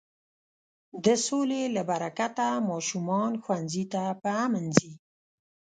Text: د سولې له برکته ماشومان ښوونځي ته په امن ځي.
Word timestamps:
د 1.05 1.07
سولې 1.25 1.61
له 1.75 1.81
برکته 1.89 2.45
ماشومان 2.69 3.31
ښوونځي 3.43 3.85
ته 3.93 4.03
په 4.21 4.29
امن 4.45 4.65
ځي. 4.77 4.91